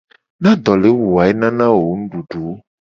Ne 0.41 0.49
ado 0.51 0.73
le 0.81 0.89
wu 0.97 1.05
wo 1.13 1.17
a 1.21 1.23
enana 1.31 1.65
wo 1.75 1.79
nududu. 1.97 2.43